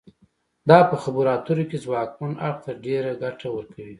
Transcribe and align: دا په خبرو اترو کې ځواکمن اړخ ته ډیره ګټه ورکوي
دا 0.69 0.79
په 0.89 0.95
خبرو 1.03 1.29
اترو 1.35 1.63
کې 1.69 1.77
ځواکمن 1.85 2.33
اړخ 2.47 2.57
ته 2.65 2.71
ډیره 2.85 3.11
ګټه 3.23 3.47
ورکوي 3.51 3.89